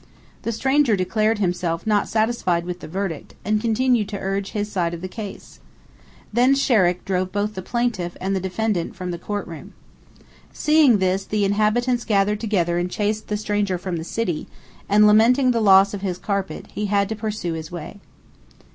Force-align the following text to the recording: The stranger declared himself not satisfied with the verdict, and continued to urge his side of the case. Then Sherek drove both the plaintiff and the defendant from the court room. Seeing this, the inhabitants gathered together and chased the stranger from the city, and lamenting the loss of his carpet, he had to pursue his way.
The 0.41 0.51
stranger 0.51 0.95
declared 0.95 1.37
himself 1.37 1.85
not 1.85 2.09
satisfied 2.09 2.65
with 2.65 2.79
the 2.79 2.87
verdict, 2.87 3.35
and 3.45 3.61
continued 3.61 4.09
to 4.09 4.19
urge 4.19 4.49
his 4.49 4.71
side 4.71 4.95
of 4.95 5.01
the 5.01 5.07
case. 5.07 5.59
Then 6.33 6.55
Sherek 6.55 7.05
drove 7.05 7.31
both 7.31 7.53
the 7.53 7.61
plaintiff 7.61 8.17
and 8.19 8.35
the 8.35 8.39
defendant 8.39 8.95
from 8.95 9.11
the 9.11 9.19
court 9.19 9.45
room. 9.45 9.75
Seeing 10.51 10.97
this, 10.97 11.23
the 11.25 11.45
inhabitants 11.45 12.03
gathered 12.03 12.39
together 12.39 12.79
and 12.79 12.89
chased 12.89 13.27
the 13.27 13.37
stranger 13.37 13.77
from 13.77 13.97
the 13.97 14.03
city, 14.03 14.47
and 14.89 15.05
lamenting 15.05 15.51
the 15.51 15.61
loss 15.61 15.93
of 15.93 16.01
his 16.01 16.17
carpet, 16.17 16.65
he 16.73 16.87
had 16.87 17.07
to 17.09 17.15
pursue 17.15 17.53
his 17.53 17.71
way. 17.71 17.99